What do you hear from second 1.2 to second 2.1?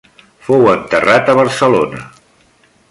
a Barcelona.